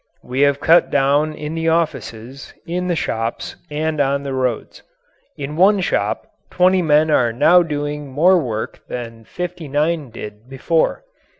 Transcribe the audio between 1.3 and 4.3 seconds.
in the offices, in the shops, and on